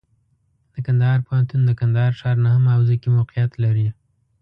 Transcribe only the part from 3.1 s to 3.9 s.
موقعیت لري.